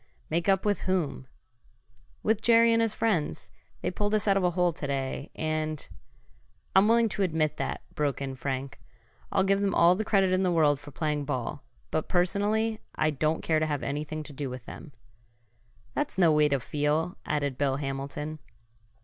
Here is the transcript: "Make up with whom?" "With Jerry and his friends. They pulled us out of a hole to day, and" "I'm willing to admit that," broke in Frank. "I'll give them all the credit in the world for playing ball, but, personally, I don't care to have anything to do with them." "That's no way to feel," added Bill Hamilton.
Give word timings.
"Make 0.31 0.49
up 0.49 0.65
with 0.65 0.85
whom?" 0.89 1.27
"With 2.23 2.41
Jerry 2.41 2.73
and 2.73 2.81
his 2.81 2.91
friends. 2.95 3.51
They 3.81 3.91
pulled 3.91 4.15
us 4.15 4.27
out 4.27 4.35
of 4.35 4.43
a 4.43 4.49
hole 4.49 4.73
to 4.73 4.87
day, 4.87 5.29
and" 5.35 5.87
"I'm 6.75 6.87
willing 6.87 7.07
to 7.09 7.21
admit 7.21 7.57
that," 7.57 7.83
broke 7.93 8.19
in 8.19 8.35
Frank. 8.35 8.79
"I'll 9.31 9.43
give 9.43 9.61
them 9.61 9.75
all 9.75 9.93
the 9.93 10.03
credit 10.03 10.31
in 10.33 10.41
the 10.41 10.51
world 10.51 10.79
for 10.79 10.89
playing 10.89 11.25
ball, 11.25 11.63
but, 11.91 12.09
personally, 12.09 12.79
I 12.95 13.11
don't 13.11 13.43
care 13.43 13.59
to 13.59 13.67
have 13.67 13.83
anything 13.83 14.23
to 14.23 14.33
do 14.33 14.49
with 14.49 14.65
them." 14.65 14.91
"That's 15.93 16.17
no 16.17 16.31
way 16.31 16.47
to 16.47 16.59
feel," 16.59 17.15
added 17.27 17.59
Bill 17.59 17.75
Hamilton. 17.75 18.39